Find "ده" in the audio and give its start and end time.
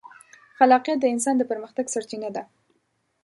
2.35-2.43